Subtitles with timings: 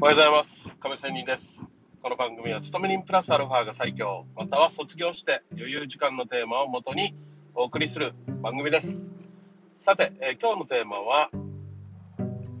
[0.00, 0.76] おはようございます。
[0.76, 1.60] 亀仙人です。
[2.02, 7.16] この番組は、勤め人プラスアルファが最強、または卒業して余裕時間のテーマをもとに
[7.52, 9.10] お送りする番組です。
[9.74, 11.30] さて、えー今日のテーマは、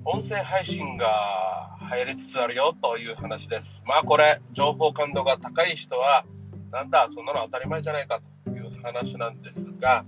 [0.04, 3.84] 音声配信が流行りつつあるよという話です。
[3.86, 6.24] まあこれ、情報感度が高い人は、
[6.72, 10.04] なんだ、そんなの当たり前じゃないかという話なんですが、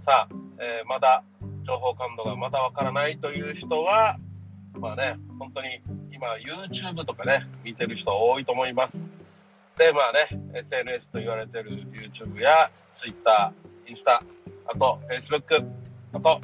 [0.00, 1.22] さあ、えーまだ
[1.64, 4.16] 情報感度がまだわからないという人は、
[4.78, 9.10] まあね、本当に今 YouTube とかね、見てる人多いと思います。
[9.78, 13.52] で、まあね、SNS と言われてる YouTube や Twitter、
[13.86, 14.22] インスタ、
[14.66, 15.66] あと Facebook、
[16.12, 16.40] あと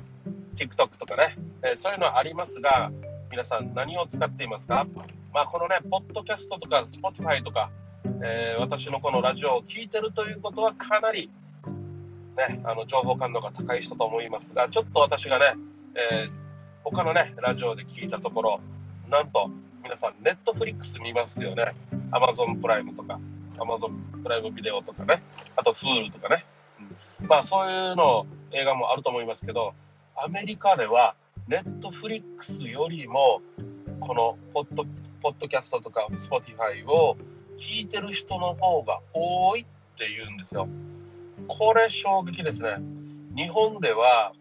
[0.56, 2.90] TikTok とかね、えそういうのはありますが、
[3.30, 4.86] 皆さん何を使っていますか？
[5.34, 7.70] まあこのね、ポッドキャストとか Spotify とか、
[8.22, 11.30] えー私のこのラジオを聞いてるということはかなり
[12.36, 15.54] ね、あの情報感度が高い人と思いますが、ちょっと私がね、
[15.94, 16.47] えー
[16.84, 18.60] 他のね、ラジオで聞いたところ、
[19.10, 19.50] なんと
[19.82, 21.74] 皆さん、ネットフリックス見ますよね。
[22.10, 23.20] Amazon プライムとか、
[23.56, 25.22] Amazon プライムビデオとかね、
[25.56, 26.44] あと Hulu とかね。
[27.20, 29.74] うんまあそういうの映画もあると思いますけど、
[30.16, 31.14] アメリカでは
[31.48, 33.42] ネットフリックスよりも、
[34.00, 34.84] このポッド
[35.20, 37.16] ポッドキャストとか Spotify を
[37.56, 39.64] 聞いてる人の方が多いっ
[39.96, 40.68] て言うんですよ。
[41.48, 42.76] これ衝撃ですね。
[43.34, 44.32] 日本では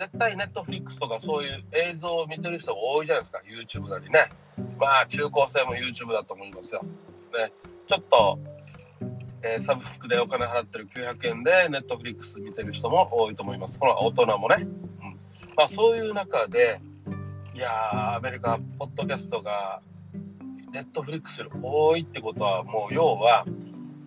[0.00, 4.30] 絶対ネットフリックスとかそういう映像を見てる人が多いじゃないですか、YouTube なりね。
[4.78, 6.80] まあ中高生も YouTube だと思いますよ。
[6.82, 7.52] ね、
[7.86, 8.38] ちょっと、
[9.42, 13.78] えーサブスクでお金払ってる900円でネットフリックス見てる人も多いと思います。
[13.78, 14.56] この大人もね。
[14.60, 15.18] うん
[15.54, 16.80] まあそういう中で、
[17.54, 19.82] いやー、アメリカ、ポッドキャストが
[20.72, 23.44] ネットフリックスより多いってことは、もう要は、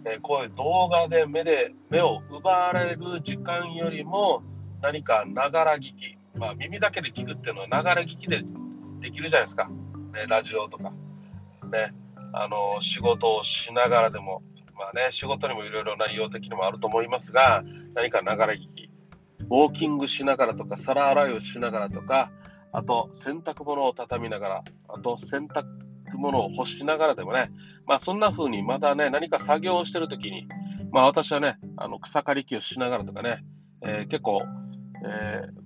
[0.05, 4.41] えこういう動画で目で目を奪われる時間よりも
[4.83, 8.43] 何かながら聞き、まあ、耳だけで聞くっていうのはながら聞きで
[8.99, 10.91] できるじゃないですか、ね、ラジオとか、
[11.71, 11.95] ね、
[12.33, 14.43] あの仕事をしながらでも、
[14.77, 17.63] まあね、仕事にもいろいろ内容的にもあると思いますが
[17.95, 18.89] 何かながら聞き。
[19.39, 22.31] ウォーキングしながらとか皿洗いをしながらとか
[22.71, 25.65] あと洗濯物を畳みながらあと洗濯
[26.17, 27.51] 物を干しながらでもね。
[27.85, 30.47] まあそんな風にまたね、何か作業をしてるときに、
[30.91, 33.43] まあ私はね、あの草刈り機をしながらとかね、
[33.81, 34.43] えー結構、
[35.05, 35.63] えー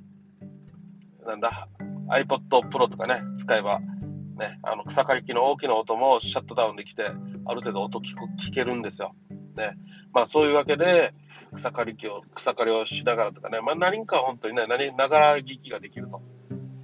[1.28, 1.68] なんだ、
[2.10, 9.14] iPod Pro とかね、使えば、ね、あの草刈り機の大きな音もシャットダウンできて、ある程度音聞聞けるんですよ。
[9.58, 9.78] ね。
[10.14, 11.14] まあそういうわけで、
[11.54, 16.22] 草刈り機を、草刈りをしながらとかね、まあ何か本当にね、何ながら聞きができると。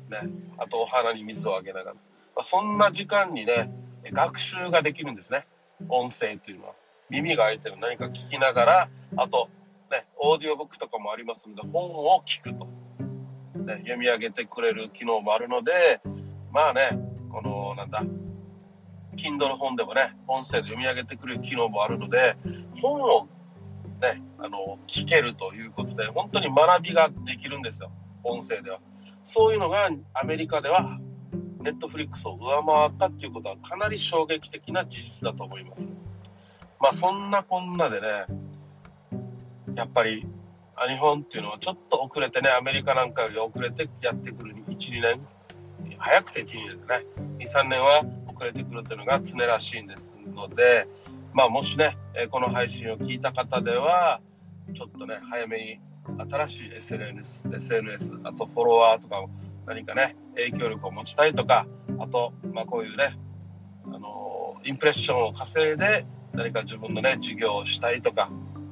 [0.10, 0.30] ね。
[0.58, 1.96] あとお花に水をあげながら。
[2.36, 3.72] まあ、そんな時間にね、
[4.12, 5.48] 学習ができるんですね。
[5.88, 6.74] 音声というのは。
[7.10, 9.50] 耳が開いてる何か聞きながら、あと、
[9.94, 12.66] ね、オーディオブックとかもありますので、本を聞くと。
[13.56, 16.02] ね、読み上げてくれる機能もあるので、
[16.52, 17.00] まあね、
[17.32, 18.04] この、なんだ、
[19.16, 22.36] Kindle 本でもね、音声で読み上げてくれる機能もあるので、
[22.82, 23.28] 本を
[24.02, 27.92] ね、あの、聞けるということで、本当に学びができるんですよ。
[28.24, 28.80] 音声では。
[29.24, 31.00] そういうのがアメリカでは
[31.62, 35.94] ネットフリックスを上回ったっていうことはかなり衝撃的な事実だと思います。
[36.80, 38.26] まあそんなこんなでね、
[39.76, 40.26] やっぱり
[40.90, 45.28] 日本っていうのはちょっと遅れてね、アメリカなんかより遅れてやってくる1、2年、
[45.98, 47.06] 早くて1、2年でね、
[47.40, 50.88] 2、3年は遅れてくるっていうのが常らしいんですので、
[51.34, 51.98] まあもしね、
[52.32, 54.22] この配信を聞いた方では、
[54.74, 55.80] ちょっとね、早めに
[56.30, 59.26] 新しい SNS、SNS、あとフォロワーとか
[59.66, 61.68] 何かね、影響力を持ちたいとか、
[62.00, 63.18] あと、まあ、こういうね、
[63.86, 68.30] あのインプレッションを稼いで何か自分のね、事業をしたいとか、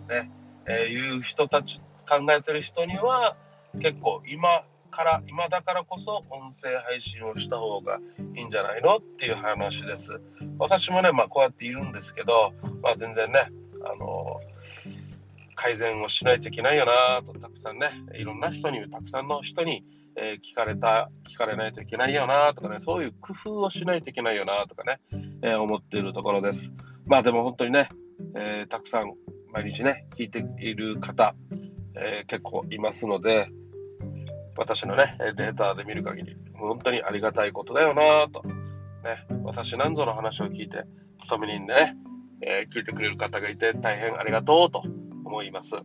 [0.10, 0.32] ね、
[0.68, 3.36] えーいう人たち、考えてる人には、
[3.80, 8.00] 結構今から、今だからこそ音声配信をした方が
[8.36, 10.22] いいんじゃないのっていう話です。
[10.60, 13.52] 私もね、まあこうやっているんですけど、まあ全然ね、
[13.84, 14.40] あの
[15.56, 19.84] 改善をしないといけないよなとたくさんねいろんな人にたくさんの人に、
[20.16, 25.00] え聞かれた聞かれないといけないよなとかねそういう工夫をしないといけないよなとかね、
[25.42, 26.74] え思っているところです
[27.06, 27.90] まあでも本当にね、
[28.36, 29.14] えーたくさん
[29.54, 31.36] 毎日ね聞いている方、
[31.96, 33.50] えー結構いますので
[34.58, 40.86] 私のねデータで見る限り本当にありがたいことだよなとね私なんぞの話を聞いて
[41.20, 41.98] 勤め人でね、
[42.42, 44.84] えー聞いてくれる方がいて大変ありがとうと
[45.26, 45.76] 思います。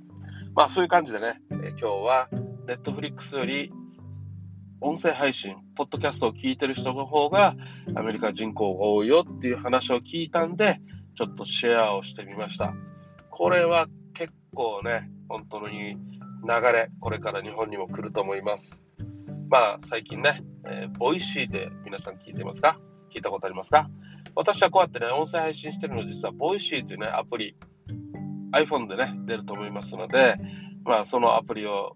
[0.55, 2.29] まあそういう感じでね、えー今日は
[2.67, 3.73] Netflix より
[4.81, 7.57] 音声配信、ポッドキャストを聞いてる人の方が
[7.95, 10.81] アメリカ人口が多いよっていう話を聞いたんで、
[11.17, 12.75] ちょっとシェアをしてみました。
[13.38, 15.99] これは結構ね、本当に流
[16.73, 18.87] れ、これから日本にも来ると思います。
[19.50, 22.81] まあ最近ね、えーボイシーで皆さん聞いてますか？
[23.12, 23.91] 聞いたことありますか？
[24.35, 27.56] 私はこうやってね、音声配信してるの実は、 Voicy というね、アプリ、
[28.53, 30.39] iPhone でね、出ると思いますので、
[30.87, 31.94] まあ、そのアプリを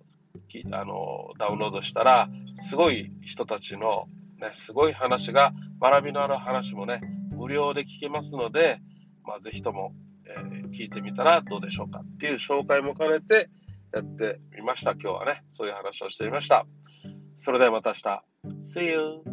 [0.73, 4.09] あのダウンロードしたら、すごい人たちの、
[4.43, 7.01] ね、すごい話が、学びのある話もね、
[7.31, 8.79] 無料で聞けますので、
[9.25, 9.95] まあ、ぜひとも、
[10.31, 13.51] えー、聞いてみたらどうでしょうかっていう紹介も兼ねて
[13.93, 14.93] やってみました。
[14.93, 16.67] 今日はね、そういう話をしてみました。
[17.37, 18.25] それではまた明日。
[18.63, 19.30] See you!